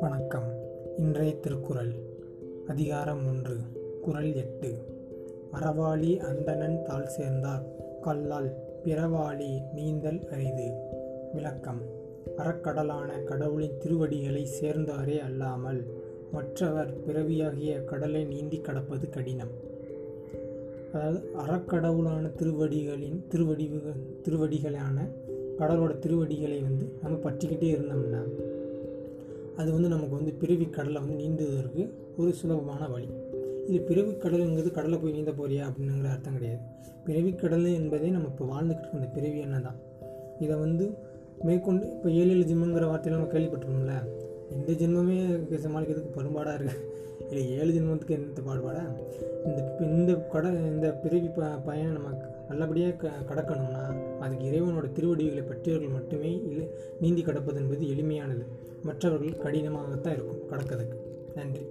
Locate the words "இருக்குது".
46.58-46.90